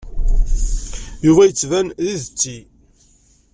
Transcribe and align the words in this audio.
Yuba 1.25 1.47
yettban 1.47 1.87
d 2.03 2.05
idetti. 2.13 2.57